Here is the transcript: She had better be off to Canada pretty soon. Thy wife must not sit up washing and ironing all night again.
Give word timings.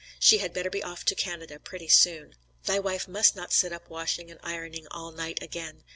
She 0.17 0.39
had 0.39 0.51
better 0.51 0.71
be 0.71 0.81
off 0.81 1.05
to 1.05 1.13
Canada 1.13 1.59
pretty 1.59 1.87
soon. 1.87 2.33
Thy 2.63 2.79
wife 2.79 3.07
must 3.07 3.35
not 3.35 3.53
sit 3.53 3.71
up 3.71 3.87
washing 3.87 4.31
and 4.31 4.39
ironing 4.41 4.87
all 4.89 5.11
night 5.11 5.37
again. 5.43 5.83